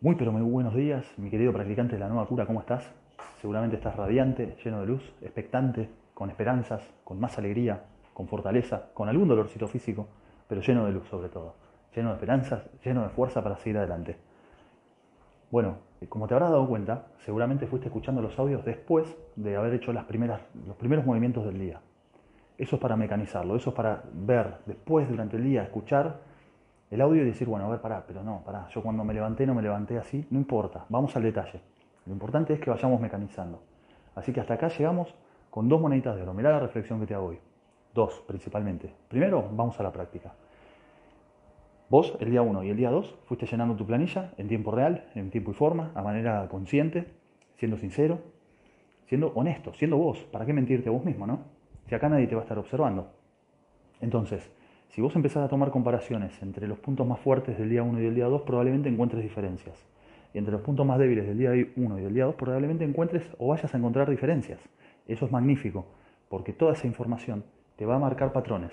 Muy 0.00 0.14
pero 0.14 0.30
muy 0.30 0.42
buenos 0.42 0.76
días, 0.76 1.04
mi 1.16 1.28
querido 1.28 1.52
practicante 1.52 1.94
de 1.94 1.98
la 1.98 2.06
nueva 2.06 2.24
cura, 2.28 2.46
¿cómo 2.46 2.60
estás? 2.60 2.88
Seguramente 3.40 3.74
estás 3.74 3.96
radiante, 3.96 4.56
lleno 4.64 4.78
de 4.78 4.86
luz, 4.86 5.02
expectante, 5.20 5.90
con 6.14 6.30
esperanzas, 6.30 6.88
con 7.02 7.18
más 7.18 7.36
alegría, 7.36 7.82
con 8.14 8.28
fortaleza, 8.28 8.90
con 8.94 9.08
algún 9.08 9.26
dolorcito 9.26 9.66
físico, 9.66 10.06
pero 10.46 10.60
lleno 10.60 10.86
de 10.86 10.92
luz 10.92 11.08
sobre 11.08 11.28
todo, 11.28 11.56
lleno 11.96 12.10
de 12.10 12.14
esperanzas, 12.14 12.70
lleno 12.84 13.02
de 13.02 13.08
fuerza 13.08 13.42
para 13.42 13.56
seguir 13.56 13.78
adelante. 13.78 14.16
Bueno, 15.50 15.78
como 16.08 16.28
te 16.28 16.34
habrás 16.34 16.50
dado 16.50 16.68
cuenta, 16.68 17.06
seguramente 17.24 17.66
fuiste 17.66 17.88
escuchando 17.88 18.22
los 18.22 18.38
audios 18.38 18.64
después 18.64 19.16
de 19.34 19.56
haber 19.56 19.74
hecho 19.74 19.92
las 19.92 20.04
primeras, 20.04 20.42
los 20.64 20.76
primeros 20.76 21.06
movimientos 21.06 21.44
del 21.44 21.58
día. 21.58 21.80
Eso 22.56 22.76
es 22.76 22.80
para 22.80 22.94
mecanizarlo, 22.94 23.56
eso 23.56 23.70
es 23.70 23.74
para 23.74 24.04
ver 24.12 24.58
después 24.64 25.08
durante 25.08 25.38
el 25.38 25.42
día, 25.42 25.64
escuchar 25.64 26.27
el 26.90 27.00
audio 27.00 27.22
y 27.22 27.26
decir, 27.26 27.48
bueno, 27.48 27.66
a 27.66 27.68
ver, 27.68 27.80
pará, 27.80 28.04
pero 28.06 28.22
no, 28.22 28.42
pará, 28.44 28.68
yo 28.68 28.82
cuando 28.82 29.04
me 29.04 29.14
levanté 29.14 29.46
no 29.46 29.54
me 29.54 29.62
levanté 29.62 29.98
así, 29.98 30.26
no 30.30 30.38
importa, 30.38 30.86
vamos 30.88 31.14
al 31.16 31.22
detalle. 31.22 31.60
Lo 32.06 32.12
importante 32.12 32.54
es 32.54 32.60
que 32.60 32.70
vayamos 32.70 33.00
mecanizando. 33.00 33.62
Así 34.14 34.32
que 34.32 34.40
hasta 34.40 34.54
acá 34.54 34.68
llegamos 34.68 35.14
con 35.50 35.68
dos 35.68 35.80
moneditas 35.80 36.16
de 36.16 36.22
oro. 36.22 36.32
Mirá 36.32 36.50
la 36.50 36.60
reflexión 36.60 36.98
que 37.00 37.06
te 37.06 37.14
hago 37.14 37.26
hoy. 37.26 37.38
Dos, 37.94 38.22
principalmente. 38.26 38.92
Primero, 39.08 39.48
vamos 39.52 39.78
a 39.78 39.82
la 39.82 39.92
práctica. 39.92 40.32
Vos, 41.90 42.16
el 42.20 42.30
día 42.30 42.42
1 42.42 42.64
y 42.64 42.70
el 42.70 42.76
día 42.76 42.90
2, 42.90 43.18
fuiste 43.24 43.46
llenando 43.46 43.74
tu 43.76 43.86
planilla 43.86 44.32
en 44.36 44.48
tiempo 44.48 44.70
real, 44.70 45.08
en 45.14 45.30
tiempo 45.30 45.50
y 45.50 45.54
forma, 45.54 45.90
a 45.94 46.02
manera 46.02 46.46
consciente, 46.48 47.06
siendo 47.56 47.78
sincero, 47.78 48.20
siendo 49.06 49.28
honesto, 49.34 49.72
siendo 49.74 49.96
vos. 49.96 50.18
¿Para 50.30 50.44
qué 50.44 50.52
mentirte 50.52 50.88
a 50.88 50.92
vos 50.92 51.04
mismo, 51.04 51.26
no? 51.26 51.40
Si 51.86 51.94
acá 51.94 52.08
nadie 52.08 52.26
te 52.26 52.34
va 52.34 52.42
a 52.42 52.44
estar 52.44 52.58
observando. 52.58 53.10
Entonces, 54.00 54.50
si 54.88 55.00
vos 55.00 55.14
empezás 55.16 55.44
a 55.44 55.48
tomar 55.48 55.70
comparaciones 55.70 56.40
entre 56.42 56.66
los 56.66 56.78
puntos 56.78 57.06
más 57.06 57.20
fuertes 57.20 57.58
del 57.58 57.68
día 57.68 57.82
1 57.82 58.00
y 58.00 58.04
del 58.04 58.14
día 58.14 58.26
2, 58.26 58.42
probablemente 58.42 58.88
encuentres 58.88 59.22
diferencias. 59.22 59.86
Y 60.32 60.38
entre 60.38 60.52
los 60.52 60.62
puntos 60.62 60.86
más 60.86 60.98
débiles 60.98 61.26
del 61.26 61.38
día 61.38 61.50
1 61.76 61.98
y 61.98 62.02
del 62.02 62.14
día 62.14 62.24
2, 62.24 62.34
probablemente 62.34 62.84
encuentres 62.84 63.22
o 63.38 63.48
vayas 63.48 63.72
a 63.74 63.78
encontrar 63.78 64.08
diferencias. 64.08 64.60
Eso 65.06 65.26
es 65.26 65.32
magnífico, 65.32 65.86
porque 66.28 66.52
toda 66.52 66.72
esa 66.72 66.86
información 66.86 67.44
te 67.76 67.86
va 67.86 67.96
a 67.96 67.98
marcar 67.98 68.32
patrones. 68.32 68.72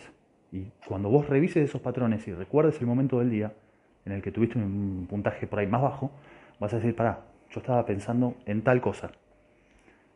Y 0.52 0.72
cuando 0.88 1.10
vos 1.10 1.28
revises 1.28 1.70
esos 1.70 1.82
patrones 1.82 2.28
y 2.28 2.34
recuerdes 2.34 2.80
el 2.80 2.88
momento 2.88 3.20
del 3.20 3.30
día 3.30 3.54
en 4.06 4.14
el 4.14 4.22
que 4.22 4.32
tuviste 4.32 4.58
un 4.58 5.08
puntaje 5.10 5.48
por 5.48 5.60
ahí 5.60 5.68
más 5.68 5.82
bajo, 5.82 6.12
vas 6.60 6.74
a 6.74 6.78
decir, 6.78 6.96
pará, 6.96 7.22
yo 7.50 7.60
estaba 7.60 7.86
pensando 7.86 8.36
en 8.46 8.64
tal 8.64 8.80
cosa. 8.82 9.12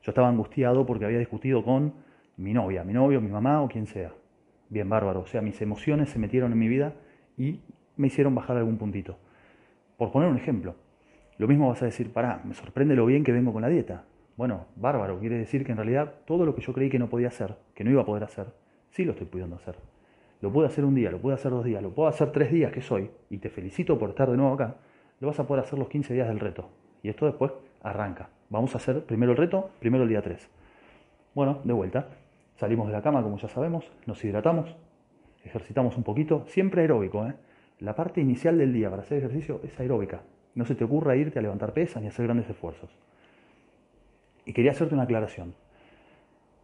Yo 0.03 0.11
estaba 0.11 0.29
angustiado 0.29 0.85
porque 0.85 1.05
había 1.05 1.19
discutido 1.19 1.63
con 1.63 1.93
mi 2.37 2.53
novia, 2.53 2.83
mi 2.83 2.93
novio, 2.93 3.19
mi 3.19 3.29
mamá 3.29 3.61
o 3.61 3.67
quien 3.67 3.85
sea. 3.85 4.11
Bien, 4.69 4.87
bárbaro. 4.87 5.21
O 5.21 5.27
sea, 5.27 5.41
mis 5.41 5.61
emociones 5.61 6.09
se 6.09 6.19
metieron 6.19 6.51
en 6.51 6.59
mi 6.59 6.67
vida 6.67 6.93
y 7.37 7.59
me 7.97 8.07
hicieron 8.07 8.35
bajar 8.35 8.57
algún 8.57 8.77
puntito. 8.77 9.17
Por 9.97 10.11
poner 10.11 10.29
un 10.29 10.37
ejemplo, 10.37 10.75
lo 11.37 11.47
mismo 11.47 11.69
vas 11.69 11.81
a 11.81 11.85
decir, 11.85 12.13
pará, 12.13 12.41
me 12.45 12.53
sorprende 12.53 12.95
lo 12.95 13.05
bien 13.05 13.23
que 13.23 13.31
vengo 13.31 13.51
con 13.51 13.61
la 13.61 13.69
dieta. 13.69 14.03
Bueno, 14.37 14.67
bárbaro, 14.75 15.19
quiere 15.19 15.37
decir 15.37 15.65
que 15.65 15.71
en 15.71 15.77
realidad 15.77 16.13
todo 16.25 16.45
lo 16.45 16.55
que 16.55 16.61
yo 16.61 16.71
creí 16.73 16.89
que 16.89 16.99
no 16.99 17.09
podía 17.09 17.27
hacer, 17.27 17.57
que 17.75 17.83
no 17.83 17.91
iba 17.91 18.03
a 18.03 18.05
poder 18.05 18.23
hacer, 18.23 18.47
sí 18.91 19.03
lo 19.03 19.11
estoy 19.11 19.27
pudiendo 19.27 19.57
hacer. 19.57 19.75
Lo 20.41 20.51
puedo 20.53 20.67
hacer 20.67 20.85
un 20.85 20.95
día, 20.95 21.11
lo 21.11 21.19
puedo 21.19 21.35
hacer 21.35 21.51
dos 21.51 21.65
días, 21.65 21.83
lo 21.83 21.93
puedo 21.93 22.07
hacer 22.07 22.31
tres 22.31 22.51
días 22.51 22.71
que 22.71 22.81
soy, 22.81 23.09
y 23.29 23.39
te 23.39 23.49
felicito 23.49 23.99
por 23.99 24.11
estar 24.11 24.31
de 24.31 24.37
nuevo 24.37 24.53
acá, 24.53 24.77
lo 25.19 25.27
vas 25.27 25.39
a 25.39 25.45
poder 25.45 25.65
hacer 25.65 25.77
los 25.77 25.89
15 25.89 26.13
días 26.13 26.27
del 26.29 26.39
reto. 26.39 26.69
Y 27.03 27.09
esto 27.09 27.25
después 27.25 27.51
arranca. 27.81 28.29
Vamos 28.49 28.73
a 28.75 28.77
hacer 28.77 29.03
primero 29.03 29.33
el 29.33 29.37
reto, 29.37 29.71
primero 29.79 30.03
el 30.03 30.09
día 30.09 30.21
3. 30.21 30.49
Bueno, 31.35 31.59
de 31.63 31.73
vuelta. 31.73 32.07
Salimos 32.59 32.87
de 32.87 32.93
la 32.93 33.01
cama, 33.01 33.23
como 33.23 33.37
ya 33.37 33.47
sabemos, 33.47 33.89
nos 34.05 34.21
hidratamos, 34.21 34.75
ejercitamos 35.45 35.95
un 35.95 36.03
poquito, 36.03 36.43
siempre 36.47 36.81
aeróbico. 36.81 37.25
¿eh? 37.25 37.33
La 37.79 37.95
parte 37.95 38.19
inicial 38.19 38.57
del 38.57 38.73
día 38.73 38.89
para 38.89 39.01
hacer 39.01 39.19
ejercicio 39.19 39.61
es 39.63 39.79
aeróbica. 39.79 40.23
No 40.55 40.65
se 40.65 40.75
te 40.75 40.83
ocurra 40.83 41.15
irte 41.15 41.39
a 41.39 41.41
levantar 41.41 41.71
pesas 41.71 42.01
ni 42.01 42.09
hacer 42.09 42.25
grandes 42.25 42.49
esfuerzos. 42.49 42.89
Y 44.43 44.51
quería 44.51 44.71
hacerte 44.71 44.93
una 44.93 45.03
aclaración. 45.03 45.55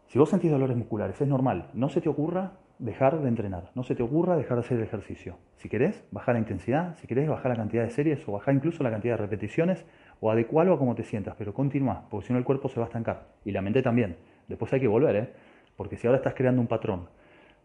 Si 0.07 0.19
vos 0.19 0.29
sentís 0.29 0.51
dolores 0.51 0.75
musculares, 0.75 1.21
es 1.21 1.27
normal. 1.29 1.69
No 1.73 1.87
se 1.87 2.01
te 2.01 2.09
ocurra 2.09 2.51
dejar 2.77 3.21
de 3.21 3.29
entrenar. 3.29 3.71
No 3.73 3.83
se 3.83 3.95
te 3.95 4.03
ocurra 4.03 4.35
dejar 4.35 4.57
de 4.57 4.65
hacer 4.65 4.77
el 4.79 4.83
ejercicio. 4.83 5.37
Si 5.55 5.69
querés, 5.69 6.03
bajar 6.11 6.35
la 6.35 6.39
intensidad. 6.39 6.97
Si 6.97 7.07
querés, 7.07 7.29
bajar 7.29 7.51
la 7.51 7.55
cantidad 7.57 7.83
de 7.83 7.89
series 7.89 8.27
o 8.27 8.33
bajar 8.33 8.53
incluso 8.53 8.83
la 8.83 8.91
cantidad 8.91 9.13
de 9.13 9.21
repeticiones 9.21 9.85
o 10.19 10.29
adecuarlo 10.29 10.73
a 10.73 10.77
cómo 10.77 10.93
te 10.93 11.05
sientas. 11.05 11.35
Pero 11.37 11.53
continúa, 11.53 12.03
porque 12.09 12.27
si 12.27 12.33
no 12.33 12.39
el 12.39 12.43
cuerpo 12.43 12.67
se 12.67 12.81
va 12.81 12.87
a 12.87 12.89
estancar. 12.89 13.27
Y 13.45 13.53
la 13.53 13.61
mente 13.61 13.81
también. 13.81 14.17
Después 14.49 14.73
hay 14.73 14.81
que 14.81 14.89
volver, 14.89 15.15
¿eh? 15.15 15.29
Porque 15.75 15.97
si 15.97 16.07
ahora 16.07 16.17
estás 16.17 16.33
creando 16.33 16.61
un 16.61 16.67
patrón 16.67 17.07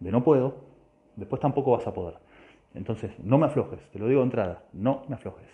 de 0.01 0.11
no 0.11 0.25
puedo, 0.25 0.55
después 1.17 1.41
tampoco 1.41 1.73
vas 1.73 1.87
a 1.87 1.95
poder. 1.95 2.15
Entonces, 2.75 3.13
no 3.23 3.39
me 3.39 3.47
aflojes, 3.47 3.81
te 3.91 3.99
lo 3.99 4.07
digo 4.07 4.21
de 4.21 4.27
entrada, 4.27 4.63
no 4.73 5.03
me 5.09 5.15
aflojes. 5.15 5.49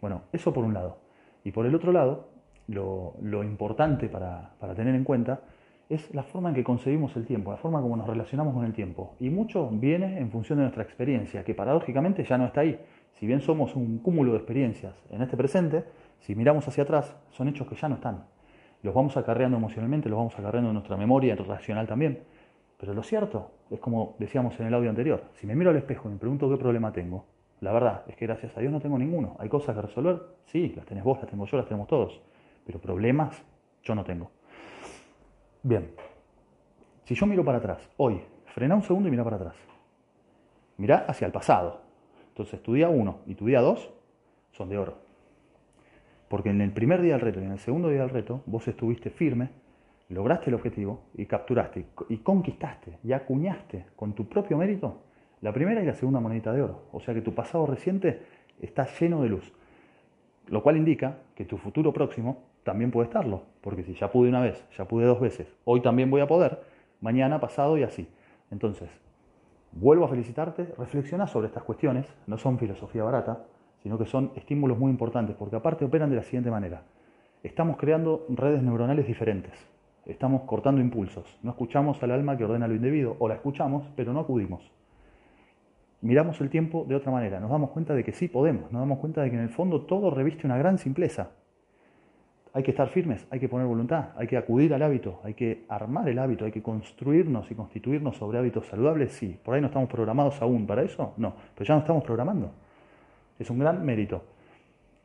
Bueno, 0.00 0.22
eso 0.32 0.52
por 0.52 0.64
un 0.64 0.74
lado. 0.74 0.98
Y 1.44 1.52
por 1.52 1.66
el 1.66 1.74
otro 1.74 1.92
lado, 1.92 2.28
lo, 2.68 3.14
importante 3.42 4.08
para, 4.08 4.52
para, 4.58 4.74
tener 4.74 4.94
en 4.94 5.04
cuenta 5.04 5.40
es 5.88 6.14
la 6.14 6.22
forma 6.22 6.50
en 6.50 6.54
que 6.54 6.64
concebimos 6.64 7.16
el 7.16 7.26
tiempo, 7.26 7.50
la 7.50 7.56
forma 7.56 7.80
como 7.80 7.96
nos 7.96 8.06
relacionamos 8.06 8.54
con 8.54 8.64
el 8.64 8.72
tiempo. 8.72 9.14
Y 9.20 9.30
mucho 9.30 9.68
viene 9.70 10.18
en 10.18 10.30
función 10.30 10.58
de 10.58 10.64
nuestra 10.64 10.82
experiencia, 10.82 11.44
que 11.44 11.54
paradójicamente 11.54 12.24
ya 12.24 12.38
no 12.38 12.46
está 12.46 12.60
ahí. 12.60 12.78
Si 13.14 13.26
bien 13.26 13.40
somos 13.40 13.76
un 13.76 13.98
cúmulo 13.98 14.32
de 14.32 14.38
experiencias 14.38 14.94
en 15.10 15.22
este 15.22 15.36
presente, 15.36 15.84
si 16.20 16.34
miramos 16.34 16.66
hacia 16.66 16.84
atrás, 16.84 17.16
son 17.30 17.48
hechos 17.48 17.66
que 17.68 17.76
ya 17.76 17.88
no 17.88 17.96
están 17.96 18.24
los 18.82 18.94
vamos 18.94 19.16
acarreando 19.16 19.56
emocionalmente, 19.56 20.08
los 20.08 20.18
vamos 20.18 20.38
acarreando 20.38 20.70
en 20.70 20.74
nuestra 20.74 20.96
memoria 20.96 21.34
racional 21.36 21.86
también. 21.86 22.22
Pero 22.78 22.94
lo 22.94 23.02
cierto 23.02 23.52
es 23.70 23.78
como 23.78 24.16
decíamos 24.18 24.58
en 24.58 24.66
el 24.66 24.74
audio 24.74 24.90
anterior, 24.90 25.24
si 25.34 25.46
me 25.46 25.54
miro 25.54 25.70
al 25.70 25.76
espejo 25.76 26.08
y 26.08 26.12
me 26.12 26.18
pregunto 26.18 26.50
qué 26.50 26.56
problema 26.56 26.92
tengo, 26.92 27.24
la 27.60 27.72
verdad 27.72 28.02
es 28.08 28.16
que 28.16 28.26
gracias 28.26 28.56
a 28.56 28.60
Dios 28.60 28.72
no 28.72 28.80
tengo 28.80 28.98
ninguno. 28.98 29.36
¿Hay 29.38 29.48
cosas 29.48 29.76
que 29.76 29.82
resolver? 29.82 30.20
Sí, 30.46 30.72
las 30.74 30.84
tenés 30.84 31.04
vos, 31.04 31.18
las 31.20 31.30
tengo 31.30 31.46
yo, 31.46 31.56
las 31.56 31.66
tenemos 31.66 31.86
todos. 31.86 32.20
Pero 32.66 32.80
problemas 32.80 33.40
yo 33.84 33.94
no 33.94 34.02
tengo. 34.02 34.32
Bien, 35.62 35.92
si 37.04 37.14
yo 37.14 37.24
miro 37.26 37.44
para 37.44 37.58
atrás, 37.58 37.88
hoy, 37.98 38.20
frena 38.46 38.74
un 38.74 38.82
segundo 38.82 39.06
y 39.06 39.12
mira 39.12 39.22
para 39.22 39.36
atrás. 39.36 39.54
Mira 40.76 41.04
hacia 41.06 41.26
el 41.26 41.32
pasado. 41.32 41.82
Entonces 42.28 42.60
tu 42.62 42.74
día 42.74 42.88
1 42.88 43.20
y 43.26 43.36
tu 43.36 43.46
día 43.46 43.60
2 43.60 43.90
son 44.50 44.68
de 44.68 44.78
oro. 44.78 44.96
Porque 46.32 46.48
en 46.48 46.62
el 46.62 46.72
primer 46.72 47.02
día 47.02 47.12
del 47.12 47.20
reto 47.20 47.40
y 47.40 47.44
en 47.44 47.52
el 47.52 47.58
segundo 47.58 47.90
día 47.90 48.00
del 48.00 48.08
reto, 48.08 48.42
vos 48.46 48.66
estuviste 48.66 49.10
firme, 49.10 49.50
lograste 50.08 50.48
el 50.48 50.54
objetivo 50.54 51.02
y 51.12 51.26
capturaste 51.26 51.84
y 52.08 52.16
conquistaste 52.16 53.00
y 53.04 53.12
acuñaste 53.12 53.84
con 53.96 54.14
tu 54.14 54.26
propio 54.26 54.56
mérito 54.56 55.02
la 55.42 55.52
primera 55.52 55.82
y 55.82 55.84
la 55.84 55.92
segunda 55.92 56.20
monedita 56.20 56.54
de 56.54 56.62
oro. 56.62 56.84
O 56.90 57.00
sea 57.00 57.12
que 57.12 57.20
tu 57.20 57.34
pasado 57.34 57.66
reciente 57.66 58.22
está 58.62 58.88
lleno 58.98 59.22
de 59.22 59.28
luz. 59.28 59.52
Lo 60.48 60.62
cual 60.62 60.78
indica 60.78 61.18
que 61.34 61.44
tu 61.44 61.58
futuro 61.58 61.92
próximo 61.92 62.38
también 62.64 62.90
puede 62.90 63.08
estarlo. 63.08 63.42
Porque 63.60 63.82
si 63.82 63.92
ya 63.92 64.10
pude 64.10 64.30
una 64.30 64.40
vez, 64.40 64.66
ya 64.74 64.86
pude 64.86 65.04
dos 65.04 65.20
veces, 65.20 65.54
hoy 65.66 65.82
también 65.82 66.10
voy 66.10 66.22
a 66.22 66.26
poder, 66.26 66.62
mañana, 67.02 67.40
pasado 67.40 67.76
y 67.76 67.82
así. 67.82 68.08
Entonces, 68.50 68.88
vuelvo 69.72 70.06
a 70.06 70.08
felicitarte, 70.08 70.72
reflexiona 70.78 71.26
sobre 71.26 71.48
estas 71.48 71.64
cuestiones, 71.64 72.06
no 72.26 72.38
son 72.38 72.58
filosofía 72.58 73.04
barata, 73.04 73.44
sino 73.82 73.98
que 73.98 74.06
son 74.06 74.30
estímulos 74.36 74.78
muy 74.78 74.90
importantes, 74.90 75.36
porque 75.36 75.56
aparte 75.56 75.84
operan 75.84 76.10
de 76.10 76.16
la 76.16 76.22
siguiente 76.22 76.50
manera. 76.50 76.82
Estamos 77.42 77.76
creando 77.76 78.24
redes 78.28 78.62
neuronales 78.62 79.06
diferentes, 79.06 79.52
estamos 80.06 80.42
cortando 80.42 80.80
impulsos, 80.80 81.38
no 81.42 81.50
escuchamos 81.50 82.02
al 82.02 82.12
alma 82.12 82.36
que 82.36 82.44
ordena 82.44 82.68
lo 82.68 82.74
indebido, 82.74 83.16
o 83.18 83.28
la 83.28 83.34
escuchamos, 83.34 83.84
pero 83.96 84.12
no 84.12 84.20
acudimos. 84.20 84.70
Miramos 86.00 86.40
el 86.40 86.50
tiempo 86.50 86.84
de 86.88 86.96
otra 86.96 87.12
manera, 87.12 87.40
nos 87.40 87.50
damos 87.50 87.70
cuenta 87.70 87.94
de 87.94 88.04
que 88.04 88.12
sí 88.12 88.28
podemos, 88.28 88.70
nos 88.72 88.80
damos 88.80 88.98
cuenta 88.98 89.22
de 89.22 89.30
que 89.30 89.36
en 89.36 89.42
el 89.42 89.50
fondo 89.50 89.82
todo 89.82 90.10
reviste 90.10 90.46
una 90.46 90.58
gran 90.58 90.78
simpleza. 90.78 91.30
Hay 92.54 92.62
que 92.62 92.70
estar 92.72 92.88
firmes, 92.90 93.26
hay 93.30 93.40
que 93.40 93.48
poner 93.48 93.66
voluntad, 93.66 94.10
hay 94.16 94.26
que 94.26 94.36
acudir 94.36 94.74
al 94.74 94.82
hábito, 94.82 95.20
hay 95.24 95.34
que 95.34 95.64
armar 95.68 96.08
el 96.08 96.18
hábito, 96.18 96.44
hay 96.44 96.52
que 96.52 96.62
construirnos 96.62 97.50
y 97.50 97.54
constituirnos 97.54 98.16
sobre 98.16 98.38
hábitos 98.38 98.66
saludables, 98.66 99.12
sí. 99.12 99.38
Por 99.42 99.54
ahí 99.54 99.60
no 99.60 99.68
estamos 99.68 99.88
programados 99.88 100.42
aún 100.42 100.66
para 100.66 100.82
eso, 100.82 101.14
no, 101.16 101.34
pero 101.54 101.66
ya 101.66 101.74
nos 101.74 101.84
estamos 101.84 102.04
programando. 102.04 102.52
Es 103.42 103.50
un 103.50 103.58
gran 103.58 103.84
mérito. 103.84 104.22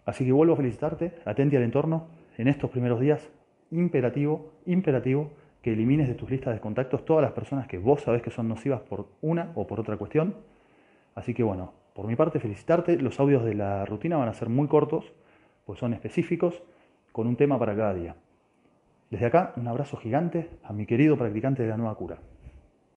Así 0.05 0.23
que 0.23 0.31
vuelvo 0.31 0.53
a 0.53 0.57
felicitarte, 0.57 1.15
atente 1.25 1.57
al 1.57 1.63
entorno, 1.63 2.05
en 2.37 2.47
estos 2.47 2.69
primeros 2.69 2.99
días, 2.99 3.31
imperativo, 3.71 4.51
imperativo, 4.67 5.31
que 5.63 5.73
elimines 5.73 6.07
de 6.07 6.13
tus 6.13 6.29
listas 6.29 6.53
de 6.53 6.59
contactos 6.59 7.03
todas 7.03 7.23
las 7.23 7.31
personas 7.31 7.67
que 7.67 7.79
vos 7.79 8.01
sabés 8.01 8.21
que 8.21 8.29
son 8.29 8.47
nocivas 8.47 8.81
por 8.81 9.07
una 9.21 9.51
o 9.55 9.65
por 9.65 9.79
otra 9.79 9.97
cuestión. 9.97 10.35
Así 11.15 11.33
que 11.33 11.41
bueno, 11.41 11.73
por 11.95 12.05
mi 12.05 12.15
parte 12.15 12.39
felicitarte, 12.39 12.97
los 12.97 13.19
audios 13.19 13.43
de 13.43 13.55
la 13.55 13.85
rutina 13.85 14.17
van 14.17 14.29
a 14.29 14.33
ser 14.35 14.49
muy 14.49 14.67
cortos, 14.67 15.11
pues 15.65 15.79
son 15.79 15.95
específicos, 15.95 16.61
con 17.11 17.25
un 17.25 17.37
tema 17.37 17.57
para 17.57 17.75
cada 17.75 17.95
día. 17.95 18.15
Desde 19.09 19.25
acá, 19.25 19.53
un 19.55 19.67
abrazo 19.67 19.97
gigante 19.97 20.51
a 20.63 20.73
mi 20.73 20.85
querido 20.85 21.17
practicante 21.17 21.63
de 21.63 21.69
la 21.69 21.77
nueva 21.77 21.95
cura. 21.95 22.19